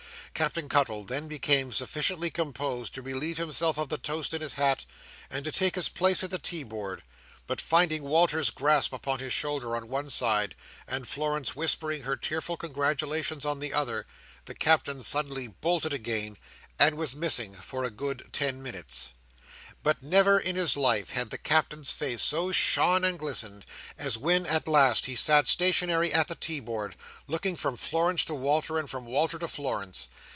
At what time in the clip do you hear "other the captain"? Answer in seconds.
13.73-15.03